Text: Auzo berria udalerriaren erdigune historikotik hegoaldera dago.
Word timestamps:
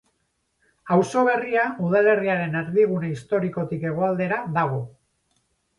Auzo 0.95 1.25
berria 1.27 1.67
udalerriaren 1.89 2.59
erdigune 2.63 3.13
historikotik 3.19 3.89
hegoaldera 3.93 4.45
dago. 4.59 4.87